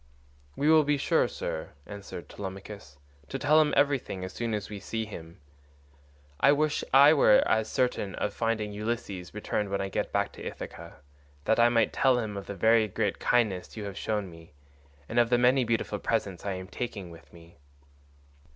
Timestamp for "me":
14.31-14.53, 17.31-17.59